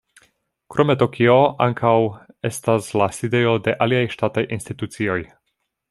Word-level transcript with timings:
Krome 0.75 0.95
Tokio 1.01 1.35
ankaŭ 1.65 1.93
estas 2.51 2.91
la 3.03 3.09
sidejo 3.19 3.55
de 3.69 3.79
aliaj 3.87 4.05
ŝtataj 4.17 4.47
institucioj. 4.59 5.21